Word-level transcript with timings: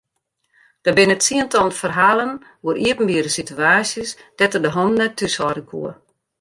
Der 0.85 0.93
binne 0.99 1.17
tsientallen 1.21 1.75
ferhalen 1.81 2.33
oer 2.65 2.79
iepenbiere 2.85 3.31
situaasjes 3.37 4.09
dêr't 4.37 4.55
er 4.57 4.63
de 4.65 4.71
hannen 4.75 4.97
net 4.99 5.15
thúshâlde 5.19 5.63
koe. 5.71 5.91